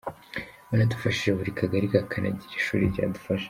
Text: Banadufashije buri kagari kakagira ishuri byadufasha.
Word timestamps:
Banadufashije 0.69 1.29
buri 1.37 1.51
kagari 1.59 1.85
kakagira 1.93 2.55
ishuri 2.57 2.91
byadufasha. 2.93 3.39